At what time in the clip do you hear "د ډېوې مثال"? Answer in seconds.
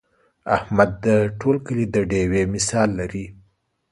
1.93-2.89